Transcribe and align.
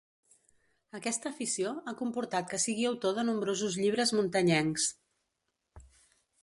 Aquesta 0.99 1.31
afició 1.31 1.73
ha 1.91 1.93
comportat 1.99 2.49
que 2.53 2.61
sigui 2.65 2.89
autor 2.93 3.15
de 3.19 3.27
nombrosos 3.29 3.79
llibres 3.83 4.17
muntanyencs. 4.21 4.91